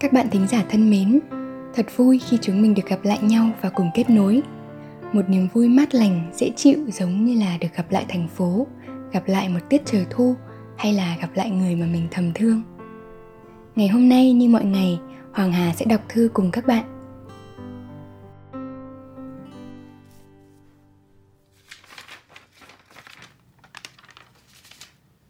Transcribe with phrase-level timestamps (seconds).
[0.00, 1.20] Các bạn thính giả thân mến,
[1.74, 4.42] thật vui khi chúng mình được gặp lại nhau và cùng kết nối.
[5.12, 8.66] Một niềm vui mát lành, dễ chịu giống như là được gặp lại thành phố,
[9.12, 10.34] gặp lại một tiết trời thu
[10.76, 12.62] hay là gặp lại người mà mình thầm thương.
[13.76, 14.98] Ngày hôm nay như mọi ngày,
[15.32, 16.84] Hoàng Hà sẽ đọc thư cùng các bạn.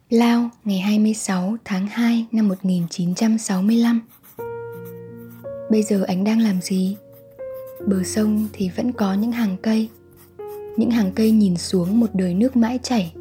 [0.09, 4.01] Lao ngày 26 tháng 2 năm 1965
[5.69, 6.97] Bây giờ anh đang làm gì?
[7.87, 9.89] Bờ sông thì vẫn có những hàng cây.
[10.77, 13.13] Những hàng cây nhìn xuống một đời nước mãi chảy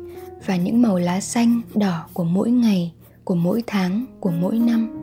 [0.47, 2.93] Và những màu lá xanh, đỏ của mỗi ngày,
[3.25, 4.95] của mỗi tháng, của mỗi năm.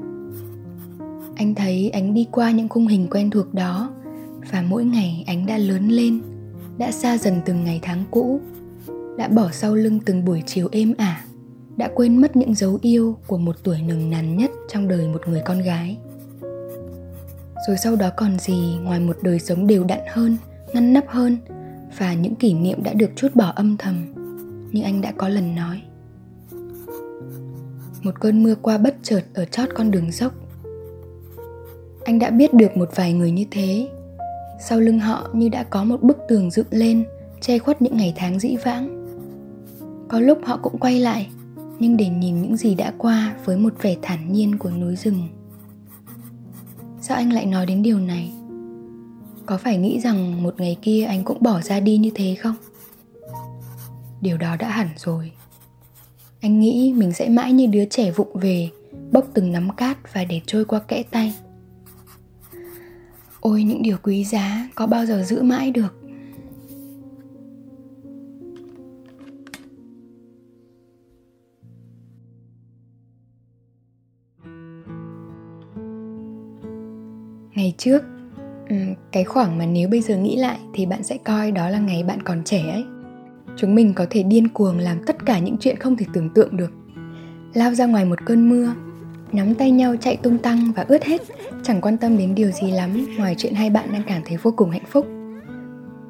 [1.35, 3.91] Anh thấy anh đi qua những khung hình quen thuộc đó
[4.52, 6.21] Và mỗi ngày anh đã lớn lên
[6.77, 8.41] Đã xa dần từng ngày tháng cũ
[9.17, 11.25] Đã bỏ sau lưng từng buổi chiều êm ả
[11.77, 15.21] Đã quên mất những dấu yêu của một tuổi nồng nàn nhất trong đời một
[15.27, 15.97] người con gái
[17.67, 20.38] rồi sau đó còn gì ngoài một đời sống đều đặn hơn,
[20.73, 21.38] ngăn nắp hơn
[21.98, 24.14] và những kỷ niệm đã được chút bỏ âm thầm,
[24.72, 25.81] như anh đã có lần nói.
[28.03, 30.33] Một cơn mưa qua bất chợt ở chót con đường dốc.
[32.06, 33.89] Anh đã biết được một vài người như thế.
[34.59, 37.06] Sau lưng họ như đã có một bức tường dựng lên,
[37.42, 39.06] che khuất những ngày tháng dĩ vãng.
[40.08, 41.28] Có lúc họ cũng quay lại,
[41.80, 45.28] nhưng để nhìn những gì đã qua với một vẻ thản nhiên của núi rừng
[47.08, 48.31] sao anh lại nói đến điều này?
[49.45, 52.55] Có phải nghĩ rằng một ngày kia anh cũng bỏ ra đi như thế không?
[54.21, 55.32] Điều đó đã hẳn rồi.
[56.42, 58.70] Anh nghĩ mình sẽ mãi như đứa trẻ vụng về,
[59.11, 61.33] bốc từng nắm cát và để trôi qua kẽ tay.
[63.39, 66.05] Ôi, những điều quý giá có bao giờ giữ mãi được?
[77.55, 78.04] Ngày trước
[78.70, 78.76] ừ,
[79.11, 82.04] cái khoảng mà nếu bây giờ nghĩ lại thì bạn sẽ coi đó là ngày
[82.04, 82.86] bạn còn trẻ ấy.
[83.58, 86.58] Chúng mình có thể điên cuồng làm tất cả những chuyện không thể tưởng tượng
[86.58, 86.71] được.
[87.54, 88.73] Lao ra ngoài một cơn mưa,
[89.32, 91.21] nắm tay nhau chạy tung tăng và ướt hết,
[91.64, 94.54] chẳng quan tâm đến điều gì lắm ngoài chuyện hai bạn đang cảm thấy vô
[94.58, 95.08] cùng hạnh phúc.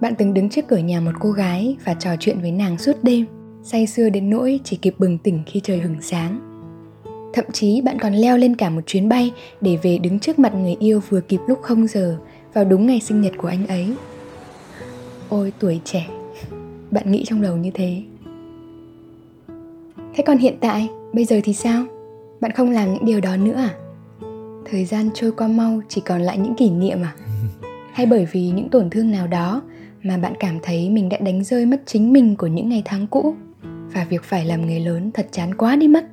[0.01, 3.03] Bạn từng đứng trước cửa nhà một cô gái và trò chuyện với nàng suốt
[3.03, 3.25] đêm,
[3.63, 6.54] say sưa đến nỗi chỉ kịp bừng tỉnh khi trời hừng sáng.
[7.35, 9.31] Thậm chí bạn còn leo lên cả một chuyến bay
[9.61, 12.17] để về đứng trước mặt người yêu vừa kịp lúc không giờ
[12.53, 13.93] vào đúng ngày sinh nhật của anh ấy.
[15.29, 16.07] Ôi tuổi trẻ,
[16.91, 18.01] bạn nghĩ trong đầu như thế.
[20.15, 21.85] Thế còn hiện tại, bây giờ thì sao?
[22.41, 23.75] Bạn không làm những điều đó nữa à?
[24.71, 27.15] Thời gian trôi qua mau chỉ còn lại những kỷ niệm à?
[27.93, 29.61] Hay bởi vì những tổn thương nào đó
[30.03, 33.07] mà bạn cảm thấy mình đã đánh rơi mất chính mình của những ngày tháng
[33.07, 33.35] cũ
[33.93, 36.05] và việc phải làm người lớn thật chán quá đi mất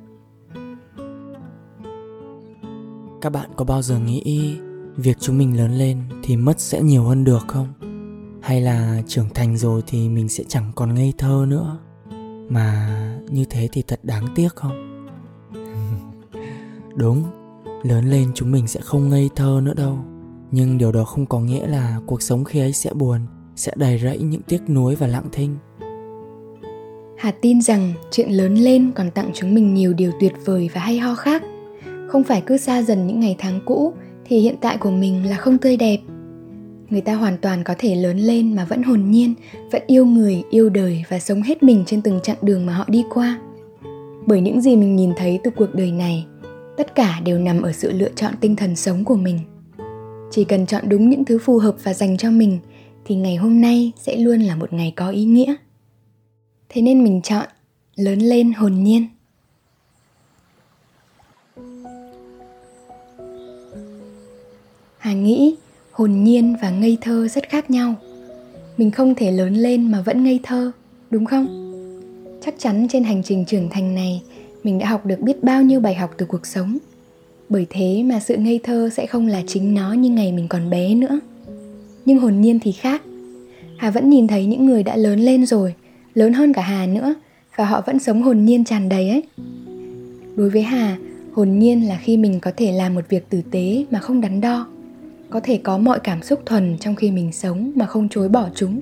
[3.23, 4.55] các bạn có bao giờ nghĩ
[4.95, 7.67] việc chúng mình lớn lên thì mất sẽ nhiều hơn được không?
[8.41, 11.77] Hay là trưởng thành rồi thì mình sẽ chẳng còn ngây thơ nữa?
[12.49, 12.97] Mà
[13.29, 15.05] như thế thì thật đáng tiếc không?
[16.95, 17.23] Đúng,
[17.83, 19.97] lớn lên chúng mình sẽ không ngây thơ nữa đâu.
[20.51, 23.21] Nhưng điều đó không có nghĩa là cuộc sống khi ấy sẽ buồn,
[23.55, 25.57] sẽ đầy rẫy những tiếc nuối và lặng thinh.
[27.17, 30.81] Hà tin rằng chuyện lớn lên còn tặng chúng mình nhiều điều tuyệt vời và
[30.81, 31.43] hay ho khác
[32.13, 33.93] không phải cứ xa dần những ngày tháng cũ,
[34.25, 35.97] thì hiện tại của mình là không tươi đẹp.
[36.89, 39.33] Người ta hoàn toàn có thể lớn lên mà vẫn hồn nhiên,
[39.71, 42.85] vẫn yêu người, yêu đời và sống hết mình trên từng chặng đường mà họ
[42.87, 43.39] đi qua.
[44.25, 46.25] Bởi những gì mình nhìn thấy từ cuộc đời này,
[46.77, 49.39] tất cả đều nằm ở sự lựa chọn tinh thần sống của mình.
[50.31, 52.59] Chỉ cần chọn đúng những thứ phù hợp và dành cho mình,
[53.05, 55.55] thì ngày hôm nay sẽ luôn là một ngày có ý nghĩa.
[56.69, 57.45] Thế nên mình chọn
[57.95, 59.07] lớn lên hồn nhiên.
[65.03, 65.55] Hà nghĩ
[65.91, 67.95] hồn nhiên và ngây thơ rất khác nhau.
[68.77, 70.71] Mình không thể lớn lên mà vẫn ngây thơ,
[71.09, 71.47] đúng không?
[72.45, 74.21] Chắc chắn trên hành trình trưởng thành này,
[74.63, 76.77] mình đã học được biết bao nhiêu bài học từ cuộc sống.
[77.49, 80.69] Bởi thế mà sự ngây thơ sẽ không là chính nó như ngày mình còn
[80.69, 81.19] bé nữa.
[82.05, 83.01] Nhưng hồn nhiên thì khác.
[83.77, 85.73] Hà vẫn nhìn thấy những người đã lớn lên rồi,
[86.13, 87.13] lớn hơn cả Hà nữa,
[87.55, 89.23] và họ vẫn sống hồn nhiên tràn đầy ấy.
[90.35, 90.97] Đối với Hà,
[91.33, 94.41] hồn nhiên là khi mình có thể làm một việc tử tế mà không đắn
[94.41, 94.67] đo
[95.33, 98.49] có thể có mọi cảm xúc thuần trong khi mình sống mà không chối bỏ
[98.55, 98.79] chúng.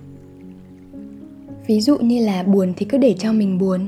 [1.67, 3.87] Ví dụ như là buồn thì cứ để cho mình buồn.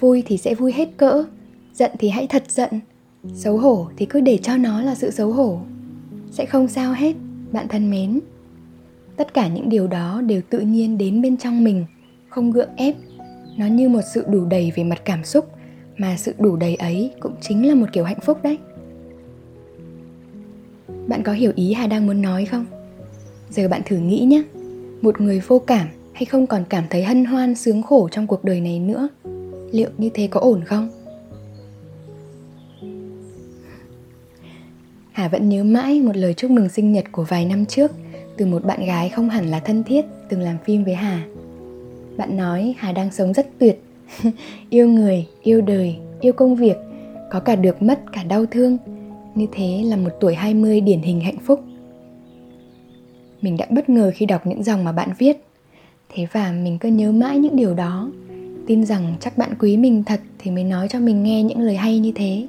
[0.00, 1.24] Vui thì sẽ vui hết cỡ,
[1.74, 2.70] giận thì hãy thật giận.
[3.34, 5.60] Xấu hổ thì cứ để cho nó là sự xấu hổ.
[6.30, 7.16] Sẽ không sao hết,
[7.52, 8.20] bạn thân mến.
[9.16, 11.84] Tất cả những điều đó đều tự nhiên đến bên trong mình,
[12.28, 12.96] không gượng ép.
[13.56, 15.48] Nó như một sự đủ đầy về mặt cảm xúc,
[15.96, 18.58] mà sự đủ đầy ấy cũng chính là một kiểu hạnh phúc đấy
[21.08, 22.66] bạn có hiểu ý hà đang muốn nói không?
[23.50, 24.42] Giờ bạn thử nghĩ nhé.
[25.02, 28.44] Một người vô cảm hay không còn cảm thấy hân hoan, sướng khổ trong cuộc
[28.44, 29.08] đời này nữa,
[29.72, 30.88] liệu như thế có ổn không?
[35.12, 37.90] Hà vẫn nhớ mãi một lời chúc mừng sinh nhật của vài năm trước
[38.36, 41.26] từ một bạn gái không hẳn là thân thiết từng làm phim với hà.
[42.16, 43.82] Bạn nói hà đang sống rất tuyệt.
[44.70, 46.76] Yêu người, yêu đời, yêu công việc,
[47.30, 48.78] có cả được mất, cả đau thương
[49.36, 51.60] như thế là một tuổi 20 điển hình hạnh phúc.
[53.42, 55.36] Mình đã bất ngờ khi đọc những dòng mà bạn viết.
[56.14, 58.10] Thế và mình cứ nhớ mãi những điều đó.
[58.66, 61.76] Tin rằng chắc bạn quý mình thật thì mới nói cho mình nghe những lời
[61.76, 62.46] hay như thế.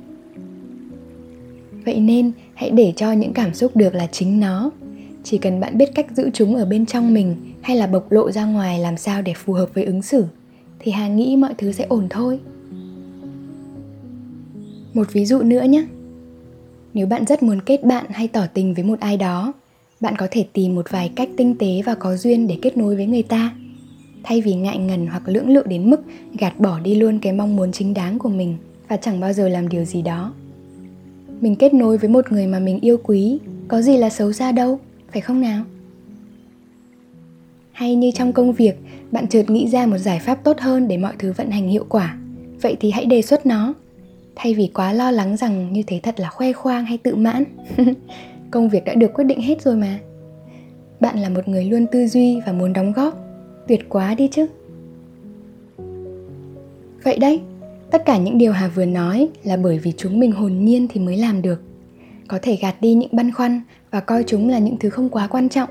[1.86, 4.72] Vậy nên, hãy để cho những cảm xúc được là chính nó.
[5.24, 8.32] Chỉ cần bạn biết cách giữ chúng ở bên trong mình hay là bộc lộ
[8.32, 10.26] ra ngoài làm sao để phù hợp với ứng xử,
[10.80, 12.40] thì hà nghĩ mọi thứ sẽ ổn thôi.
[14.94, 15.86] Một ví dụ nữa nhé
[16.98, 19.54] nếu bạn rất muốn kết bạn hay tỏ tình với một ai đó,
[20.00, 22.96] bạn có thể tìm một vài cách tinh tế và có duyên để kết nối
[22.96, 23.56] với người ta.
[24.24, 26.02] Thay vì ngại ngần hoặc lưỡng lự đến mức
[26.40, 28.58] gạt bỏ đi luôn cái mong muốn chính đáng của mình
[28.88, 30.34] và chẳng bao giờ làm điều gì đó.
[31.42, 34.52] Mình kết nối với một người mà mình yêu quý, có gì là xấu xa
[34.52, 34.80] đâu,
[35.12, 35.64] phải không nào?
[37.72, 38.76] Hay như trong công việc,
[39.12, 41.86] bạn chợt nghĩ ra một giải pháp tốt hơn để mọi thứ vận hành hiệu
[41.90, 42.18] quả.
[42.62, 43.74] Vậy thì hãy đề xuất nó
[44.38, 47.44] thay vì quá lo lắng rằng như thế thật là khoe khoang hay tự mãn,
[48.52, 50.00] công việc đã được quyết định hết rồi mà.
[51.00, 53.18] Bạn là một người luôn tư duy và muốn đóng góp.
[53.68, 54.48] Tuyệt quá đi chứ.
[57.04, 57.42] Vậy đấy,
[57.92, 61.00] tất cả những điều hà vừa nói là bởi vì chúng mình hồn nhiên thì
[61.00, 61.62] mới làm được.
[62.28, 63.62] Có thể gạt đi những băn khoăn
[63.92, 65.70] và coi chúng là những thứ không quá quan trọng.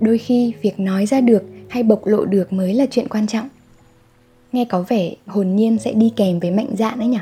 [0.00, 3.48] Đôi khi việc nói ra được hay bộc lộ được mới là chuyện quan trọng.
[4.52, 7.18] Nghe có vẻ hồn nhiên sẽ đi kèm với mạnh dạn đấy nhỉ?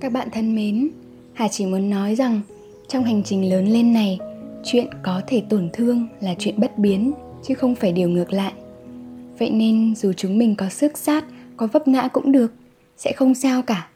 [0.00, 0.88] Các bạn thân mến,
[1.32, 2.40] hà chỉ muốn nói rằng
[2.88, 4.18] trong hành trình lớn lên này,
[4.64, 7.12] chuyện có thể tổn thương là chuyện bất biến,
[7.42, 8.52] chứ không phải điều ngược lại.
[9.38, 11.24] Vậy nên dù chúng mình có sức sát
[11.56, 12.52] có vấp ngã cũng được,
[12.96, 13.88] sẽ không sao cả.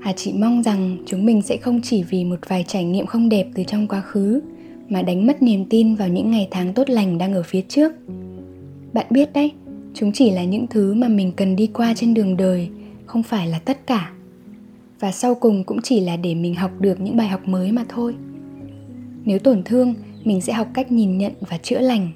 [0.00, 3.28] Hà chỉ mong rằng chúng mình sẽ không chỉ vì một vài trải nghiệm không
[3.28, 4.40] đẹp từ trong quá khứ,
[4.88, 7.92] mà đánh mất niềm tin vào những ngày tháng tốt lành đang ở phía trước.
[8.92, 9.52] Bạn biết đấy,
[9.94, 12.68] chúng chỉ là những thứ mà mình cần đi qua trên đường đời,
[13.06, 14.12] không phải là tất cả
[15.00, 17.84] và sau cùng cũng chỉ là để mình học được những bài học mới mà
[17.88, 18.14] thôi.
[19.24, 22.08] Nếu tổn thương, mình sẽ học cách nhìn nhận và chữa lành.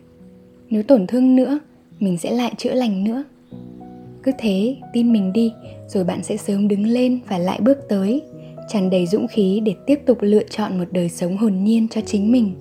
[0.70, 1.58] Nếu tổn thương nữa,
[2.00, 3.24] mình sẽ lại chữa lành nữa.
[4.22, 5.52] Cứ thế, tin mình đi,
[5.88, 8.22] rồi bạn sẽ sớm đứng lên và lại bước tới,
[8.68, 12.00] tràn đầy dũng khí để tiếp tục lựa chọn một đời sống hồn nhiên cho
[12.00, 12.54] chính mình.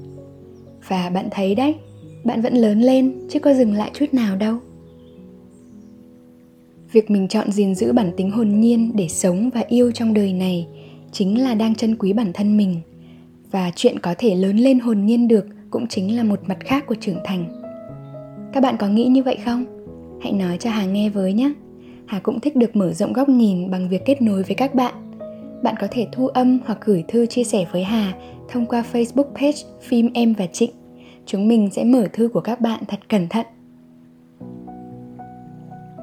[0.88, 1.76] Và bạn thấy đấy,
[2.24, 4.58] bạn vẫn lớn lên, chứ có dừng lại chút nào đâu
[6.92, 10.34] việc mình chọn gìn giữ bản tính hồn nhiên để sống và yêu trong đời
[10.34, 10.68] này
[11.12, 12.76] chính là đang trân quý bản thân mình.
[13.52, 16.86] Và chuyện có thể lớn lên hồn nhiên được cũng chính là một mặt khác
[16.88, 17.62] của trưởng thành.
[18.54, 19.66] Các bạn có nghĩ như vậy không?
[20.22, 21.54] Hãy nói cho hà nghe với nhé.
[22.06, 24.94] Hà cũng thích được mở rộng góc nhìn bằng việc kết nối với các bạn.
[25.64, 28.14] Bạn có thể thu âm hoặc gửi thư chia sẻ với hà
[28.50, 30.72] thông qua facebook page phim em và trịnh.
[31.26, 33.46] Chúng mình sẽ mở thư của các bạn thật cẩn thận.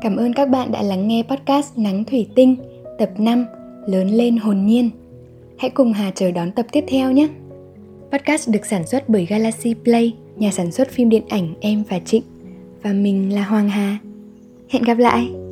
[0.01, 2.57] Cảm ơn các bạn đã lắng nghe podcast Nắng Thủy Tinh
[2.99, 3.47] tập 5
[3.87, 4.91] Lớn lên hồn nhiên.
[5.59, 7.29] Hãy cùng Hà chờ đón tập tiếp theo nhé.
[8.13, 11.99] Podcast được sản xuất bởi Galaxy Play, nhà sản xuất phim điện ảnh Em và
[11.99, 12.23] Trịnh.
[12.83, 13.99] Và mình là Hoàng Hà.
[14.69, 15.48] Hẹn gặp lại!